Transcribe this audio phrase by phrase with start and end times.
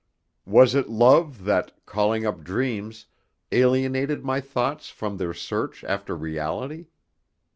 [0.47, 3.05] Was it love that, calling up dreams,
[3.51, 6.87] alienated my thoughts from their search after reality?